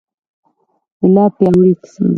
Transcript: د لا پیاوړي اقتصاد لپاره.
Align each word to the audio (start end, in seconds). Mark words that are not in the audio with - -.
د 0.99 1.01
لا 1.15 1.25
پیاوړي 1.37 1.69
اقتصاد 1.73 1.99
لپاره. 2.03 2.09